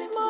tomorrow. 0.00 0.29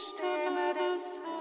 Stimme 0.00 0.72
des 0.72 1.20
Herrn. 1.22 1.39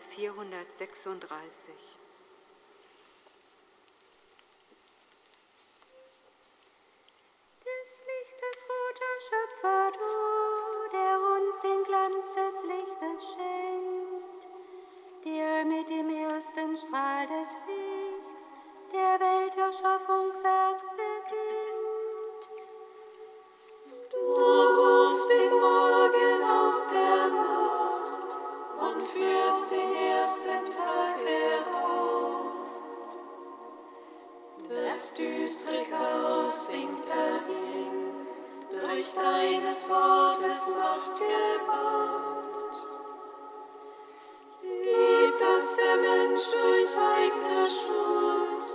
Seite 0.00 0.30
436. 0.70 2.07
Mysterikaos 35.48 36.66
singt 36.66 37.08
er 37.08 37.40
hin, 37.48 38.26
durch 38.68 39.14
deines 39.14 39.88
Wortes 39.88 40.76
Macht 40.76 41.16
gebaut. 41.16 42.74
Gib, 44.60 45.38
dass 45.38 45.76
der 45.76 45.96
Mensch 45.96 46.42
durch 46.52 46.92
eigene 46.98 47.66
Schuld 47.66 48.66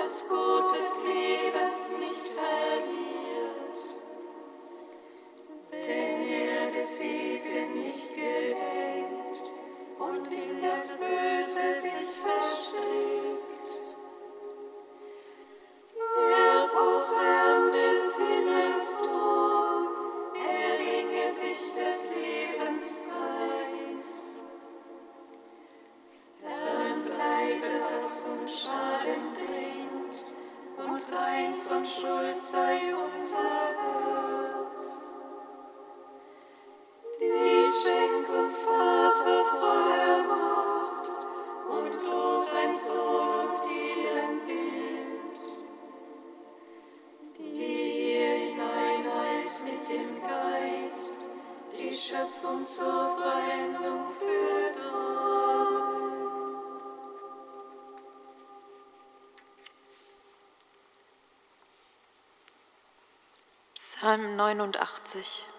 das 0.00 0.26
Gut 0.26 0.74
des 0.78 1.02
Lebens 1.04 1.94
nicht 1.98 2.26
verliert. 2.38 3.78
Wenn 5.70 6.22
er 6.26 6.70
des 6.70 7.00
Ewigen 7.02 7.82
nicht 7.84 8.14
gedenkt 8.14 9.52
und 9.98 10.34
in 10.34 10.62
das 10.62 10.96
Böse 10.96 11.74
sich 11.74 11.92
verstrickt, 11.92 13.07
Psalm 64.00 64.36
89 64.36 65.57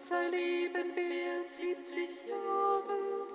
Unser 0.00 0.30
Leben 0.30 0.96
wird 0.96 1.50
70 1.50 2.26
Jahre 2.26 3.26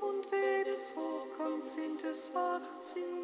und 0.00 0.32
wenn 0.32 0.72
es 0.72 0.96
hochkommt, 0.96 1.66
sind 1.66 2.02
es 2.02 2.34
80 2.34 3.23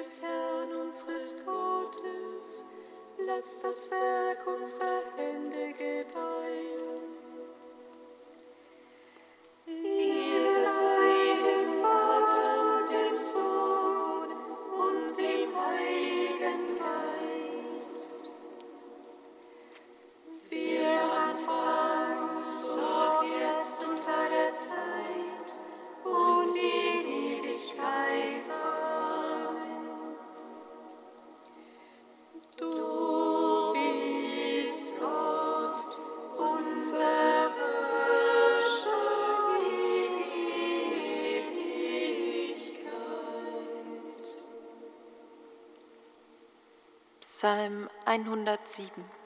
des 0.00 0.22
Herrn 0.22 0.72
unseres 0.86 1.44
Gottes, 1.44 2.66
lass 3.26 3.60
das 3.60 3.90
Werk 3.90 4.46
unserer 4.46 5.02
Hände 5.16 5.74
gedeihen. 5.74 6.69
Psalm 47.40 47.88
107 48.04 49.19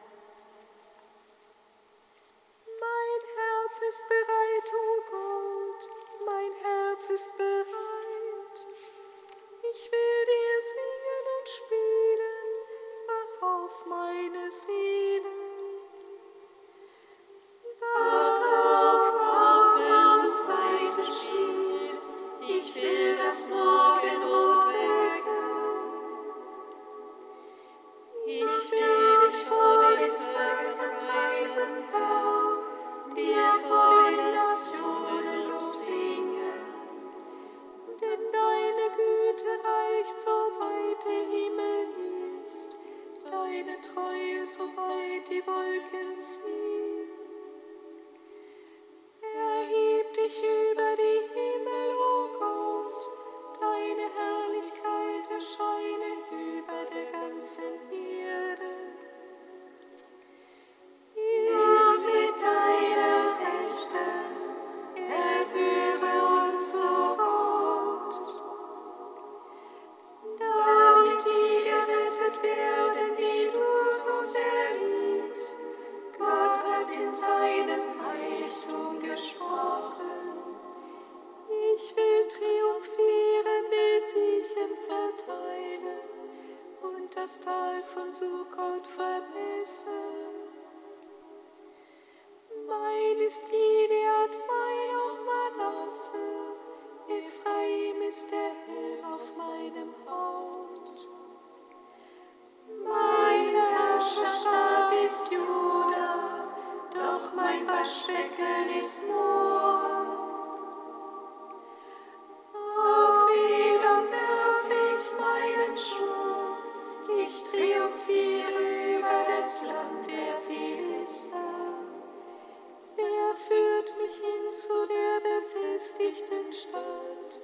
lässt 125.85 125.99
dich 125.99 126.25
den 126.25 126.51
Staat, 126.51 127.41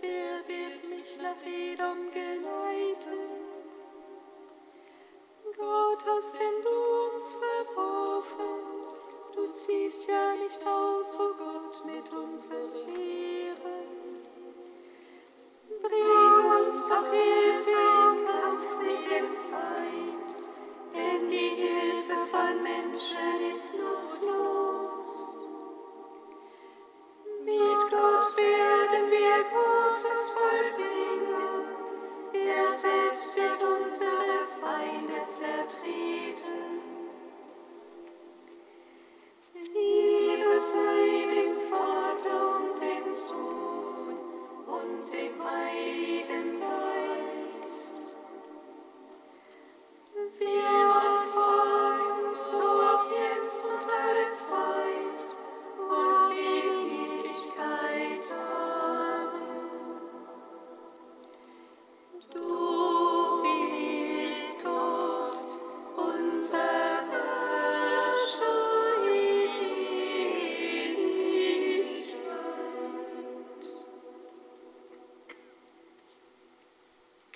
wer 0.00 0.38
wird 0.48 0.88
mich 0.88 1.16
nach 1.18 1.46
Edom 1.46 2.10
geleiten? 2.10 3.18
Gott 5.56 6.04
hast 6.04 6.40
denn 6.40 6.62
du 6.64 7.14
uns 7.14 7.34
verworfen, 7.34 8.96
du 9.36 9.46
ziehst 9.52 10.08
ja 10.08 10.34
nicht 10.34 10.66
aus, 10.66 11.18
o 11.20 11.22
oh 11.22 11.34
Gott, 11.38 11.84
mit 11.86 12.12
unseren 12.12 12.88
Ehren. 12.88 14.24
Bring 15.82 16.64
uns 16.64 16.88
doch 16.88 17.12
Hilfe 17.12 17.70
im 17.70 18.26
Kampf 18.26 18.76
mit 18.82 19.02
dem 19.08 19.30
Feind, 19.30 20.50
denn 20.94 21.30
die 21.30 21.36
Hilfe 21.36 22.26
von 22.28 22.60
Menschen 22.60 23.50
ist 23.50 23.72
nutzlos. 23.74 24.53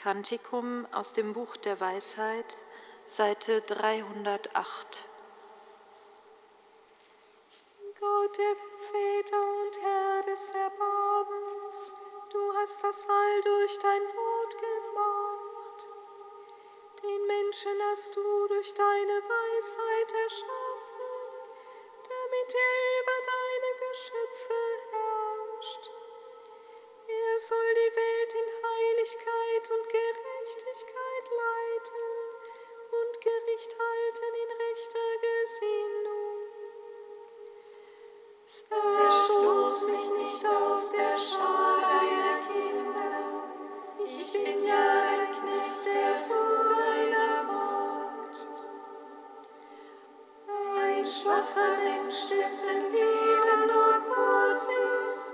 Kantikum 0.09 0.87
aus 0.91 1.12
dem 1.12 1.35
Buch 1.35 1.59
der 1.59 1.79
Weisheit, 1.81 2.65
Seite 3.05 3.61
308. 3.61 5.07
Gott 8.00 8.38
der 8.38 8.57
Väter 8.88 9.37
und 9.37 9.83
Herr 9.83 10.23
des 10.23 10.50
Erbarmens, 10.53 11.93
du 12.33 12.55
hast 12.55 12.83
das 12.85 13.07
All 13.07 13.41
durch 13.43 13.79
dein 13.81 14.00
Wort 14.00 14.57
gemacht. 14.57 15.87
Den 17.03 17.27
Menschen 17.27 17.77
hast 17.91 18.17
du 18.17 18.49
durch 18.49 18.73
deine 18.73 19.23
Weisheit 19.29 20.12
erschaffen, 20.25 21.11
damit 22.09 22.55
er 22.55 23.00
über 23.03 23.19
deine 23.29 23.91
Geschöpfe 23.91 24.55
herrscht. 24.91 25.91
Er 27.09 27.38
soll 27.38 27.75
die 27.75 27.97
Welt 27.97 28.35
in 28.35 28.58
Heiligkeit 28.99 29.71
und 29.71 29.88
Gerechtigkeit 29.88 31.26
leiten 31.38 32.07
und 32.99 33.21
Gericht 33.21 33.76
halten 33.78 34.33
in 34.43 34.50
rechter 34.67 35.09
Gesinnung. 35.28 36.38
Verstoß 38.69 39.87
mich 39.88 40.09
nicht 40.19 40.47
aus 40.47 40.90
der 40.90 41.17
Schar 41.17 41.81
deiner 41.81 42.40
Kinder. 42.49 43.12
Ich 44.05 44.33
bin 44.33 44.67
ja 44.67 45.02
ein 45.02 45.31
Knecht, 45.31 45.87
der 45.87 46.14
Sohn 46.14 46.69
deiner 46.76 47.45
Magd. 47.45 48.49
Ein 50.76 51.07
schwacher 51.07 51.76
Mensch, 51.85 52.28
dessen 52.31 52.93
Leben 52.93 53.67
nur 53.69 54.00
kurz 54.09 54.73
ist, 55.05 55.27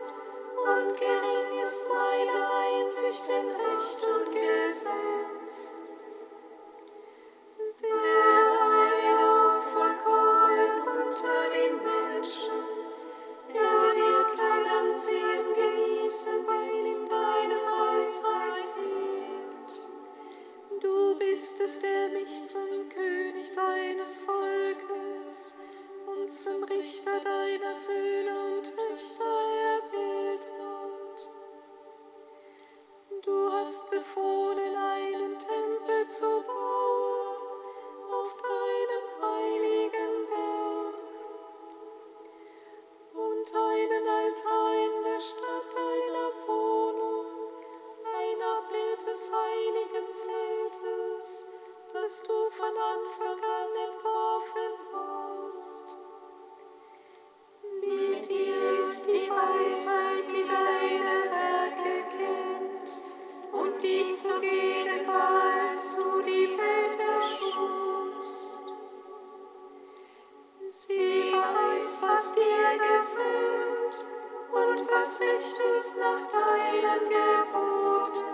was 72.15 72.33
dir 72.33 72.79
gefällt 72.79 74.07
und 74.53 74.89
was 74.89 75.21
recht 75.21 75.59
ist 75.75 75.97
nach 75.99 76.23
deinen 76.31 77.09
Geboten. 77.09 78.25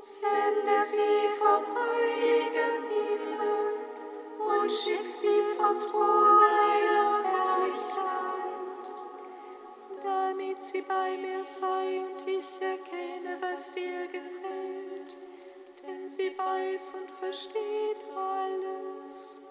Sende 0.00 0.78
sie 0.80 1.28
vom 1.38 1.64
heiligen 1.76 2.88
Himmel 2.88 3.74
und 4.38 4.72
schick 4.72 5.06
sie 5.06 5.42
vom 5.58 5.78
Thron 5.78 6.40
deiner 6.40 7.22
Herrlichkeit, 7.22 8.94
damit 10.02 10.62
sie 10.62 10.80
bei 10.80 11.18
mir 11.18 11.44
sei 11.44 12.00
und 12.00 12.26
ich 12.26 12.62
erkenne, 12.62 13.36
was 13.42 13.72
dir 13.72 14.06
gefällt, 14.06 15.16
denn 15.82 16.08
sie 16.08 16.32
weiß 16.38 16.94
und 16.94 17.10
versteht 17.10 18.00
alles. 18.16 19.41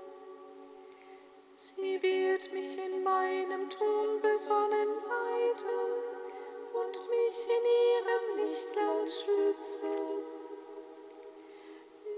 Sie 1.64 2.02
wird 2.02 2.52
mich 2.54 2.76
in 2.84 3.04
meinem 3.04 3.70
Tun 3.70 4.20
besonnen 4.20 4.90
leiten 5.08 5.70
und 6.74 7.08
mich 7.08 7.48
in 7.56 7.66
ihrem 7.86 8.48
Lichtland 8.48 9.08
schützen. 9.08 10.26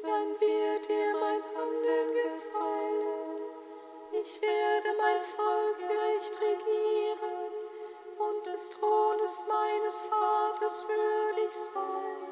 Dann 0.01 0.39
wird 0.39 0.89
ihr 0.89 1.13
mein 1.19 1.43
Handeln 1.57 2.13
gefallen. 2.13 3.41
Ich 4.13 4.41
werde 4.41 4.97
mein 4.97 5.21
Volk 5.35 5.77
gerecht 5.77 6.39
regieren 6.39 7.51
und 8.17 8.47
des 8.47 8.69
Thrones 8.69 9.45
meines 9.49 10.03
Vaters 10.03 10.87
würdig 10.87 11.51
sein. 11.51 12.22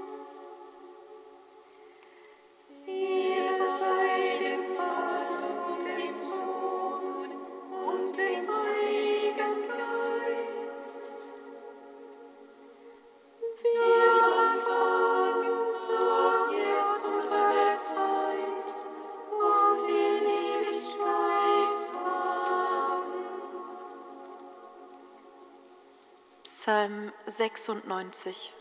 96. 27.41 28.51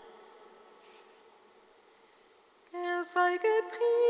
Er 2.73 3.05
sei 3.05 3.37
gepriesen, 3.37 4.10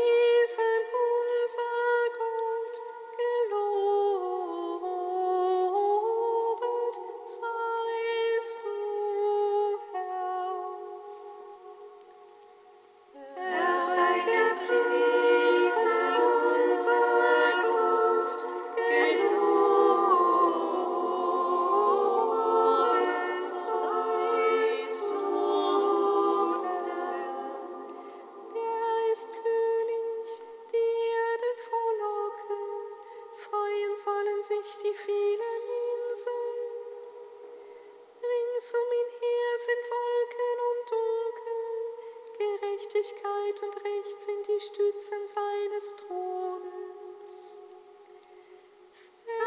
Gerechtigkeit 43.91 43.97
und 43.97 44.05
Recht 44.05 44.21
sind 44.21 44.47
die 44.47 44.59
Stützen 44.59 45.27
seines 45.27 45.95
Thrones. 45.95 47.59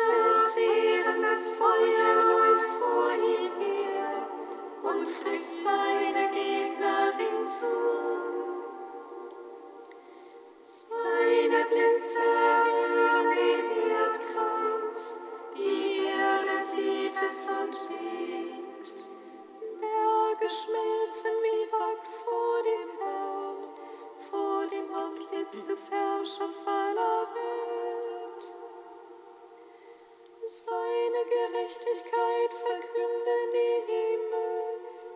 Verzehrendes 0.06 1.56
Feuer 1.56 2.14
läuft 2.14 2.70
vor 2.78 3.12
ihm 3.12 3.52
her 3.60 4.28
und 4.82 5.08
frisst 5.08 5.62
seine 5.62 6.30
Gegner 6.30 7.12
ringsum. 7.18 7.72
Seine 10.64 11.64
Blitze 11.66 12.20
erhellen 12.20 13.30
den 13.30 13.90
Erdkreis, 13.90 15.14
die 15.56 16.06
Erde 16.06 16.58
sieht 16.58 17.22
es 17.24 17.48
und 17.48 17.88
bebt. 17.88 18.92
Berge 19.80 20.50
schmelzen 20.50 21.32
wie 21.42 21.72
Wachs 21.72 22.18
vor 22.18 22.62
dem 22.62 22.88
Herrn, 22.98 23.43
dem 24.74 24.92
Antlitz 24.94 25.66
des 25.66 25.90
Herrschers 25.90 26.66
aller 26.66 27.28
Welt. 27.34 28.42
Seine 30.44 31.22
Gerechtigkeit 31.36 32.52
verkünden 32.52 33.44
die 33.54 33.92
Himmel, 33.92 34.64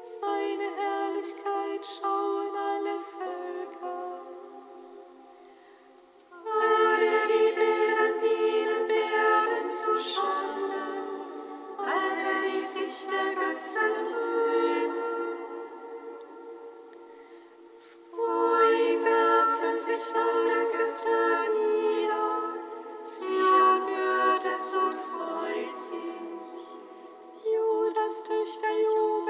Seine 0.02 0.68
Herrlichkeit 0.76 1.84
schauen 1.84 2.56
alle 2.56 3.00
Völker. 3.00 4.20
Alle, 6.30 7.16
die 7.26 7.52
Bildern 7.58 8.14
dienen, 8.22 8.88
werden 8.88 9.66
zu 9.66 9.98
Schanden. 9.98 11.18
Alle, 11.78 12.50
die 12.50 12.60
sich 12.60 13.06
der 13.08 13.34
Götzen 13.34 14.27
Judas 28.08 28.22
Töchter 28.22 28.70
jubeln, 28.70 29.27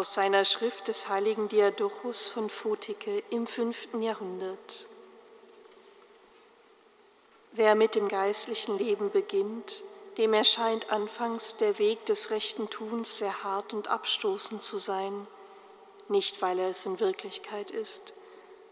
Aus 0.00 0.14
seiner 0.14 0.46
Schrift 0.46 0.88
des 0.88 1.10
heiligen 1.10 1.50
Diadochus 1.50 2.26
von 2.26 2.48
Photike 2.48 3.22
im 3.28 3.46
fünften 3.46 4.00
Jahrhundert. 4.00 4.86
Wer 7.52 7.74
mit 7.74 7.96
dem 7.96 8.08
geistlichen 8.08 8.78
Leben 8.78 9.10
beginnt, 9.10 9.84
dem 10.16 10.32
erscheint 10.32 10.90
anfangs 10.90 11.58
der 11.58 11.78
Weg 11.78 12.06
des 12.06 12.30
rechten 12.30 12.70
Tuns 12.70 13.18
sehr 13.18 13.44
hart 13.44 13.74
und 13.74 13.88
abstoßend 13.88 14.62
zu 14.62 14.78
sein, 14.78 15.26
nicht 16.08 16.40
weil 16.40 16.60
er 16.60 16.70
es 16.70 16.86
in 16.86 16.98
Wirklichkeit 16.98 17.70
ist, 17.70 18.14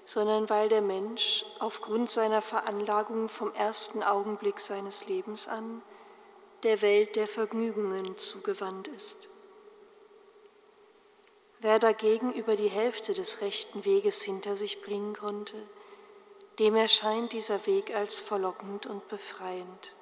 sondern 0.06 0.48
weil 0.48 0.70
der 0.70 0.80
Mensch 0.80 1.44
aufgrund 1.58 2.08
seiner 2.08 2.40
Veranlagung 2.40 3.28
vom 3.28 3.52
ersten 3.52 4.02
Augenblick 4.02 4.58
seines 4.60 5.08
Lebens 5.08 5.46
an 5.46 5.82
der 6.62 6.80
Welt 6.80 7.16
der 7.16 7.28
Vergnügungen 7.28 8.16
zugewandt 8.16 8.88
ist. 8.88 9.28
Wer 11.60 11.80
dagegen 11.80 12.32
über 12.32 12.54
die 12.54 12.68
Hälfte 12.68 13.14
des 13.14 13.40
rechten 13.40 13.84
Weges 13.84 14.22
hinter 14.22 14.54
sich 14.54 14.80
bringen 14.80 15.14
konnte, 15.14 15.56
dem 16.60 16.76
erscheint 16.76 17.32
dieser 17.32 17.66
Weg 17.66 17.94
als 17.94 18.20
verlockend 18.20 18.86
und 18.86 19.08
befreiend. 19.08 19.96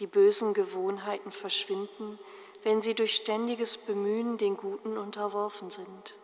Die 0.00 0.06
bösen 0.06 0.52
Gewohnheiten 0.52 1.32
verschwinden, 1.32 2.18
wenn 2.62 2.82
sie 2.82 2.94
durch 2.94 3.16
ständiges 3.16 3.78
Bemühen 3.78 4.36
den 4.36 4.56
Guten 4.56 4.98
unterworfen 4.98 5.70
sind. 5.70 6.14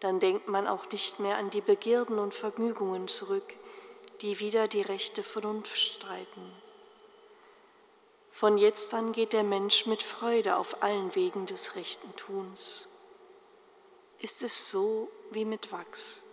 Dann 0.00 0.18
denkt 0.18 0.48
man 0.48 0.66
auch 0.66 0.90
nicht 0.90 1.20
mehr 1.20 1.38
an 1.38 1.50
die 1.50 1.60
Begierden 1.60 2.18
und 2.18 2.34
Vergnügungen 2.34 3.06
zurück, 3.06 3.54
die 4.20 4.40
wieder 4.40 4.66
die 4.66 4.82
rechte 4.82 5.22
Vernunft 5.22 5.78
streiten. 5.78 6.52
Von 8.30 8.58
jetzt 8.58 8.92
an 8.94 9.12
geht 9.12 9.32
der 9.32 9.44
Mensch 9.44 9.86
mit 9.86 10.02
Freude 10.02 10.56
auf 10.56 10.82
allen 10.82 11.14
Wegen 11.14 11.46
des 11.46 11.76
rechten 11.76 12.14
Tuns. 12.16 12.88
Ist 14.20 14.42
es 14.42 14.70
so 14.70 15.10
wie 15.30 15.44
mit 15.44 15.72
Wachs? 15.72 16.24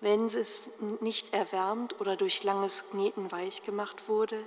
Wenn 0.00 0.26
es 0.26 0.80
nicht 1.00 1.34
erwärmt 1.34 2.00
oder 2.00 2.16
durch 2.16 2.42
langes 2.42 2.90
Kneten 2.90 3.32
weich 3.32 3.62
gemacht 3.62 4.08
wurde, 4.08 4.42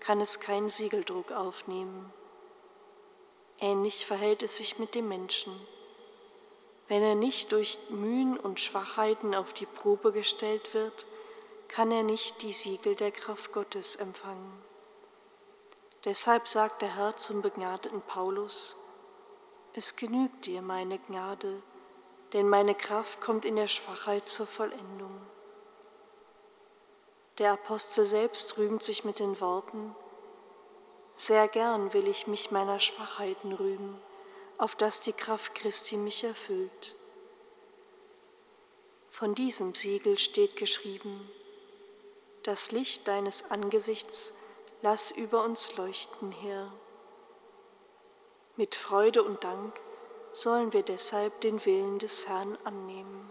kann 0.00 0.20
es 0.20 0.40
keinen 0.40 0.68
Siegeldruck 0.68 1.32
aufnehmen. 1.32 2.12
Ähnlich 3.60 4.04
verhält 4.04 4.42
es 4.42 4.58
sich 4.58 4.78
mit 4.78 4.94
dem 4.94 5.08
Menschen. 5.08 5.54
Wenn 6.86 7.02
er 7.02 7.14
nicht 7.14 7.52
durch 7.52 7.78
Mühen 7.88 8.38
und 8.38 8.60
Schwachheiten 8.60 9.34
auf 9.34 9.52
die 9.52 9.66
Probe 9.66 10.12
gestellt 10.12 10.74
wird, 10.74 11.06
kann 11.68 11.90
er 11.90 12.02
nicht 12.02 12.42
die 12.42 12.52
Siegel 12.52 12.94
der 12.94 13.10
Kraft 13.10 13.52
Gottes 13.52 13.96
empfangen. 13.96 14.62
Deshalb 16.04 16.46
sagt 16.46 16.82
der 16.82 16.94
Herr 16.94 17.16
zum 17.16 17.40
begnadeten 17.40 18.02
Paulus, 18.02 18.76
es 19.76 19.96
genügt 19.96 20.46
dir 20.46 20.62
meine 20.62 20.98
Gnade, 20.98 21.62
denn 22.32 22.48
meine 22.48 22.74
Kraft 22.74 23.20
kommt 23.20 23.44
in 23.44 23.56
der 23.56 23.68
Schwachheit 23.68 24.28
zur 24.28 24.46
Vollendung. 24.46 25.20
Der 27.38 27.52
Apostel 27.52 28.04
selbst 28.04 28.56
rühmt 28.58 28.82
sich 28.82 29.04
mit 29.04 29.18
den 29.18 29.40
Worten, 29.40 29.94
sehr 31.16 31.46
gern 31.46 31.92
will 31.92 32.08
ich 32.08 32.26
mich 32.26 32.50
meiner 32.50 32.80
Schwachheiten 32.80 33.52
rühmen, 33.52 34.00
auf 34.58 34.74
dass 34.74 35.00
die 35.00 35.12
Kraft 35.12 35.54
Christi 35.54 35.96
mich 35.96 36.24
erfüllt. 36.24 36.96
Von 39.10 39.34
diesem 39.34 39.74
Siegel 39.74 40.18
steht 40.18 40.56
geschrieben, 40.56 41.30
das 42.42 42.72
Licht 42.72 43.06
deines 43.06 43.50
Angesichts 43.50 44.34
lass 44.82 45.12
über 45.12 45.44
uns 45.44 45.76
leuchten, 45.76 46.32
Herr. 46.32 46.72
Mit 48.56 48.76
Freude 48.76 49.24
und 49.24 49.42
Dank 49.42 49.80
sollen 50.32 50.72
wir 50.72 50.84
deshalb 50.84 51.40
den 51.40 51.64
Willen 51.66 51.98
des 51.98 52.28
Herrn 52.28 52.56
annehmen. 52.62 53.28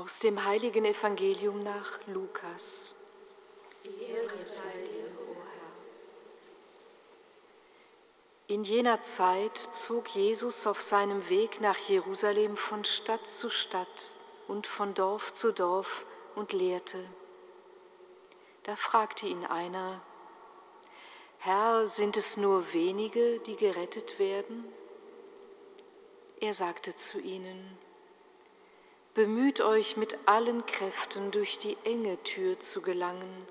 Aus 0.00 0.18
dem 0.18 0.46
heiligen 0.46 0.86
Evangelium 0.86 1.62
nach 1.62 1.98
Lukas. 2.06 2.94
In 8.46 8.64
jener 8.64 9.02
Zeit 9.02 9.58
zog 9.58 10.08
Jesus 10.08 10.66
auf 10.66 10.82
seinem 10.82 11.28
Weg 11.28 11.60
nach 11.60 11.76
Jerusalem 11.76 12.56
von 12.56 12.82
Stadt 12.86 13.28
zu 13.28 13.50
Stadt 13.50 14.14
und 14.48 14.66
von 14.66 14.94
Dorf 14.94 15.34
zu 15.34 15.52
Dorf 15.52 16.06
und 16.34 16.54
lehrte. 16.54 17.04
Da 18.62 18.76
fragte 18.76 19.26
ihn 19.26 19.44
einer, 19.44 20.00
Herr, 21.40 21.86
sind 21.88 22.16
es 22.16 22.38
nur 22.38 22.72
wenige, 22.72 23.38
die 23.40 23.56
gerettet 23.56 24.18
werden? 24.18 24.64
Er 26.40 26.54
sagte 26.54 26.96
zu 26.96 27.20
ihnen, 27.20 27.78
Bemüht 29.20 29.60
euch 29.60 29.98
mit 29.98 30.16
allen 30.24 30.64
Kräften 30.64 31.30
durch 31.30 31.58
die 31.58 31.76
enge 31.84 32.22
Tür 32.22 32.58
zu 32.58 32.80
gelangen. 32.80 33.46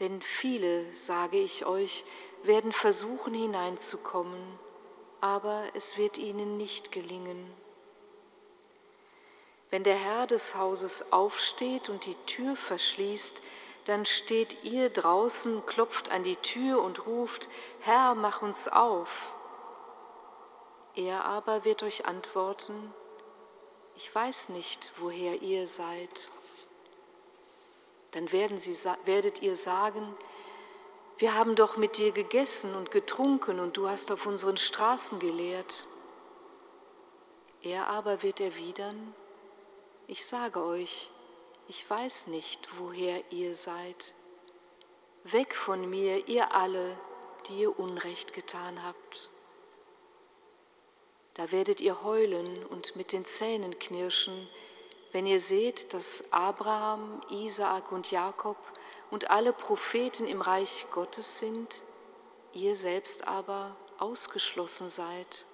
Denn 0.00 0.20
viele, 0.20 0.84
sage 0.96 1.38
ich 1.38 1.64
euch, 1.64 2.04
werden 2.42 2.72
versuchen 2.72 3.34
hineinzukommen, 3.34 4.42
aber 5.20 5.62
es 5.74 5.96
wird 5.96 6.18
ihnen 6.18 6.56
nicht 6.56 6.90
gelingen. 6.90 7.54
Wenn 9.70 9.84
der 9.84 9.94
Herr 9.94 10.26
des 10.26 10.56
Hauses 10.56 11.12
aufsteht 11.12 11.88
und 11.88 12.04
die 12.04 12.16
Tür 12.26 12.56
verschließt, 12.56 13.44
dann 13.84 14.04
steht 14.04 14.64
ihr 14.64 14.90
draußen, 14.90 15.64
klopft 15.66 16.10
an 16.10 16.24
die 16.24 16.34
Tür 16.34 16.82
und 16.82 17.06
ruft, 17.06 17.48
Herr, 17.78 18.16
mach 18.16 18.42
uns 18.42 18.66
auf. 18.66 19.36
Er 20.96 21.26
aber 21.26 21.64
wird 21.64 21.84
euch 21.84 22.06
antworten, 22.06 22.92
ich 24.02 24.12
weiß 24.12 24.48
nicht, 24.48 24.90
woher 24.96 25.42
ihr 25.42 25.68
seid. 25.68 26.28
Dann 28.10 28.32
werden 28.32 28.58
sie, 28.58 28.74
werdet 29.04 29.42
ihr 29.42 29.54
sagen, 29.54 30.16
wir 31.18 31.34
haben 31.36 31.54
doch 31.54 31.76
mit 31.76 31.98
dir 31.98 32.10
gegessen 32.10 32.74
und 32.74 32.90
getrunken 32.90 33.60
und 33.60 33.76
du 33.76 33.88
hast 33.88 34.10
auf 34.10 34.26
unseren 34.26 34.56
Straßen 34.56 35.20
gelehrt. 35.20 35.86
Er 37.62 37.86
aber 37.86 38.24
wird 38.24 38.40
erwidern, 38.40 39.14
ich 40.08 40.26
sage 40.26 40.64
euch, 40.64 41.12
ich 41.68 41.88
weiß 41.88 42.26
nicht, 42.26 42.80
woher 42.80 43.30
ihr 43.30 43.54
seid. 43.54 44.14
Weg 45.22 45.54
von 45.54 45.88
mir, 45.88 46.26
ihr 46.26 46.52
alle, 46.52 46.98
die 47.46 47.60
ihr 47.60 47.78
Unrecht 47.78 48.34
getan 48.34 48.82
habt. 48.82 49.30
Da 51.34 51.50
werdet 51.50 51.80
ihr 51.80 52.02
heulen 52.02 52.64
und 52.66 52.94
mit 52.96 53.12
den 53.12 53.24
Zähnen 53.24 53.78
knirschen, 53.78 54.48
wenn 55.12 55.26
ihr 55.26 55.40
seht, 55.40 55.94
dass 55.94 56.32
Abraham, 56.32 57.20
Isaak 57.30 57.92
und 57.92 58.10
Jakob 58.10 58.56
und 59.10 59.30
alle 59.30 59.52
Propheten 59.52 60.26
im 60.26 60.40
Reich 60.40 60.86
Gottes 60.90 61.38
sind, 61.38 61.82
ihr 62.52 62.74
selbst 62.76 63.26
aber 63.26 63.76
ausgeschlossen 63.98 64.88
seid. 64.88 65.46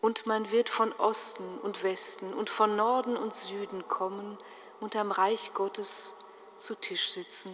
Und 0.00 0.26
man 0.26 0.50
wird 0.50 0.68
von 0.68 0.92
Osten 0.94 1.60
und 1.60 1.82
Westen 1.82 2.34
und 2.34 2.50
von 2.50 2.76
Norden 2.76 3.16
und 3.16 3.34
Süden 3.34 3.86
kommen 3.88 4.36
und 4.80 4.96
am 4.96 5.12
Reich 5.12 5.54
Gottes 5.54 6.24
zu 6.58 6.74
Tisch 6.74 7.12
sitzen. 7.12 7.52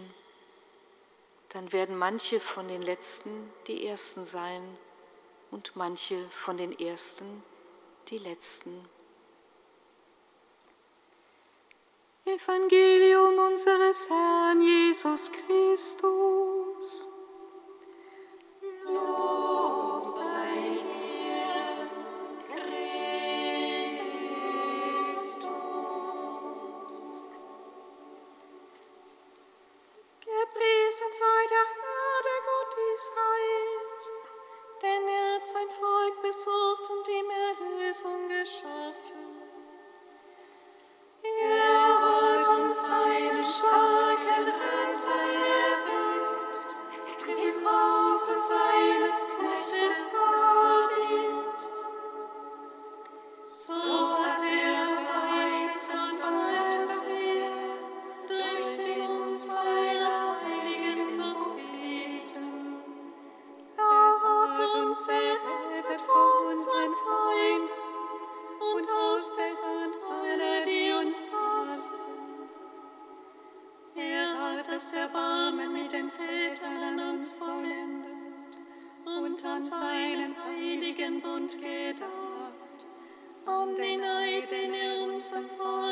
Dann 1.49 1.71
werden 1.71 1.97
manche 1.97 2.39
von 2.39 2.67
den 2.67 2.81
Letzten 2.81 3.49
die 3.67 3.85
Ersten 3.85 4.23
sein 4.23 4.77
und 5.51 5.75
manche 5.75 6.29
von 6.29 6.57
den 6.57 6.77
Ersten 6.77 7.43
die 8.09 8.17
Letzten. 8.17 8.87
Evangelium 12.25 13.37
unseres 13.39 14.09
Herrn 14.09 14.61
Jesus 14.61 15.31
Christus. 15.31 16.58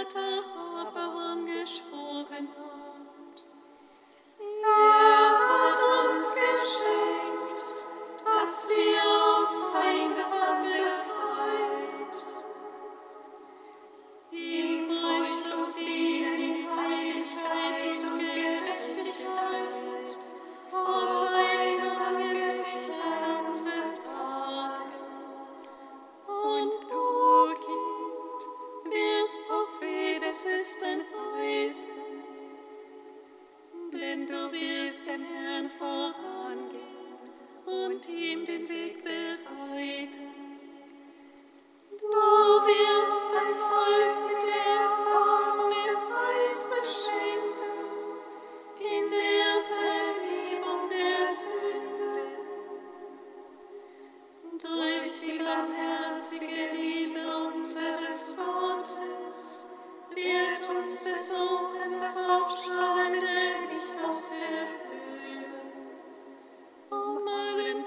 Vater 0.07 0.43
Abraham 0.79 1.45
geschworen 1.45 2.47
hat. 2.55 2.96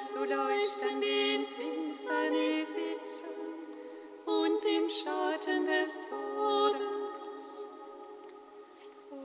Zu 0.00 0.24
leuchten, 0.24 1.00
die 1.00 1.34
in 1.34 1.46
Finsternis 1.46 2.68
sitzen 2.68 3.28
und 4.24 4.64
im 4.64 4.88
Schatten 4.88 5.66
des 5.66 6.00
Todes, 6.08 7.66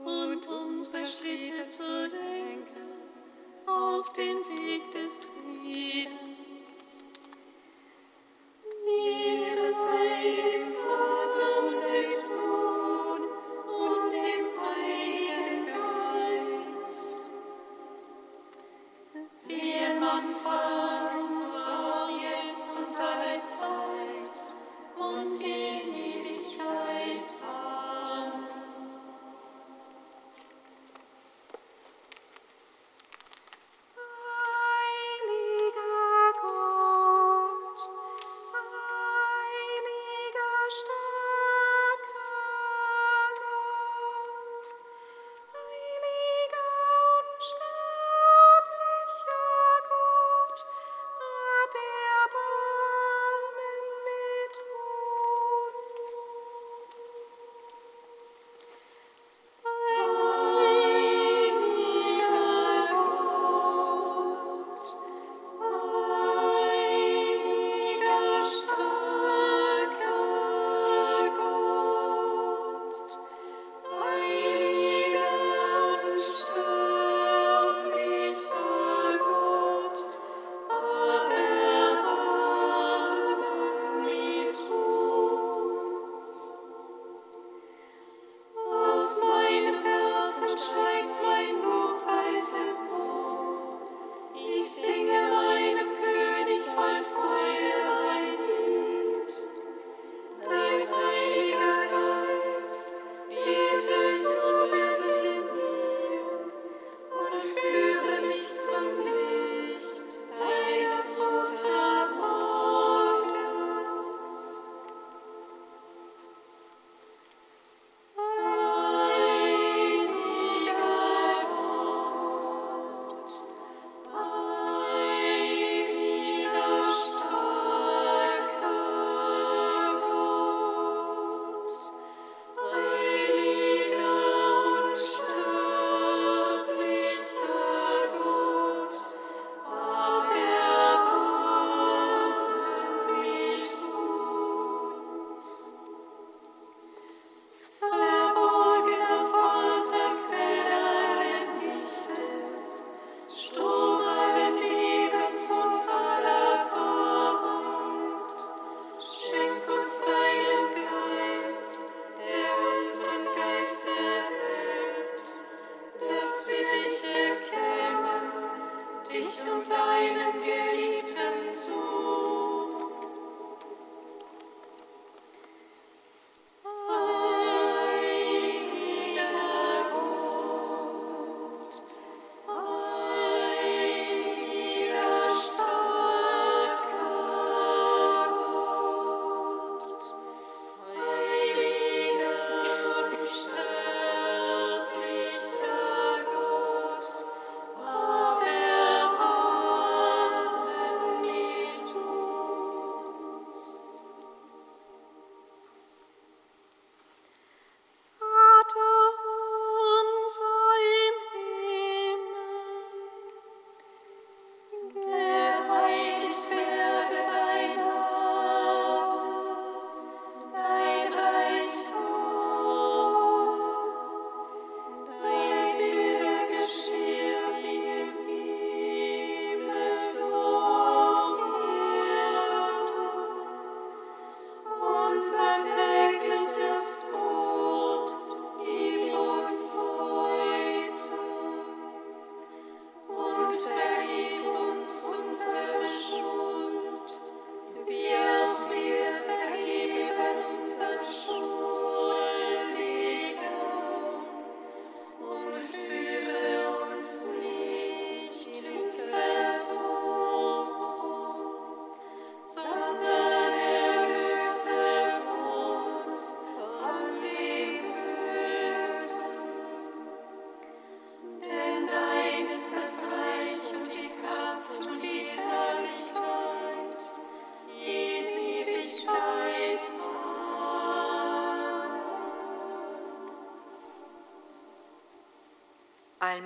und 0.04 0.46
unsere 0.46 1.06
Schritte 1.06 1.66
zu 1.66 2.06
lenken 2.06 2.92
auf 3.66 4.12
den 4.12 4.36
Weg 4.58 4.90
des 4.90 5.24
Friedens. 5.24 6.35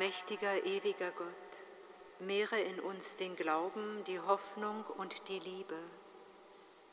Allmächtiger, 0.00 0.64
ewiger 0.64 1.10
Gott, 1.10 1.60
mehre 2.20 2.58
in 2.58 2.80
uns 2.80 3.18
den 3.18 3.36
Glauben, 3.36 4.02
die 4.04 4.18
Hoffnung 4.18 4.82
und 4.96 5.28
die 5.28 5.40
Liebe. 5.40 5.76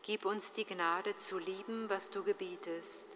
Gib 0.01 0.26
uns 0.26 0.51
die 0.51 0.66
Gnade 0.66 1.16
zu 1.16 1.39
lieben, 1.39 1.89
was 1.89 2.10
du 2.10 2.22
gebietest, 2.22 3.08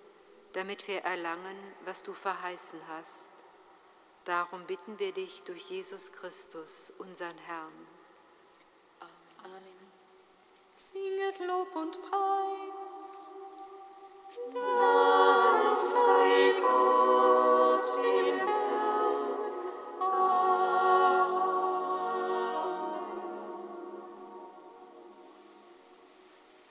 damit 0.53 0.87
wir 0.87 1.01
erlangen, 1.01 1.57
was 1.83 2.03
du 2.03 2.13
verheißen 2.13 2.79
hast. 2.87 3.31
Darum 4.23 4.65
bitten 4.65 4.97
wir 4.97 5.11
dich 5.11 5.43
durch 5.43 5.69
Jesus 5.69 6.13
Christus, 6.13 6.93
unseren 6.97 7.37
Herrn. 7.39 7.87
Singet 10.73 11.37
Lob 11.39 11.75
und 11.75 12.01
Preis. 12.03 12.50